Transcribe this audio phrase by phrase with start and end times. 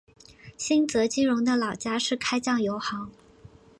[0.57, 3.11] 新泽基荣的老家是开酱油行。